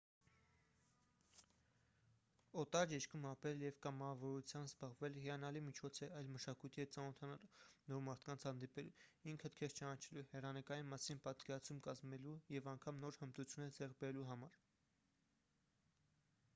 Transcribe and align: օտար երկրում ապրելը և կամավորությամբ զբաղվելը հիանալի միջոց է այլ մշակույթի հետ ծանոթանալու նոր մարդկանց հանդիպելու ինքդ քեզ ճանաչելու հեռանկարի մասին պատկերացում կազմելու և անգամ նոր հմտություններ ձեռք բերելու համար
օտար 2.61 2.93
երկրում 2.93 3.27
ապրելը 3.31 3.67
և 3.67 3.75
կամավորությամբ 3.85 4.69
զբաղվելը 4.71 5.21
հիանալի 5.25 5.61
միջոց 5.65 5.99
է 6.07 6.09
այլ 6.21 6.31
մշակույթի 6.37 6.81
հետ 6.83 6.95
ծանոթանալու 6.97 7.51
նոր 7.93 8.03
մարդկանց 8.07 8.47
հանդիպելու 8.51 8.95
ինքդ 9.35 9.59
քեզ 9.61 9.77
ճանաչելու 9.83 10.25
հեռանկարի 10.33 10.87
մասին 10.95 11.23
պատկերացում 11.29 11.83
կազմելու 11.91 12.37
և 12.57 12.71
անգամ 12.75 13.03
նոր 13.05 13.21
հմտություններ 13.27 13.77
ձեռք 13.79 14.01
բերելու 14.03 14.27
համար 14.33 14.59